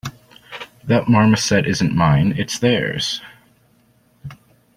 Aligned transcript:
That 0.83 1.03
marmoset 1.07 1.49
that 1.65 1.69
isn't 1.69 1.93
mine; 1.95 2.33
it's 2.35 2.57
theirs! 2.57 3.21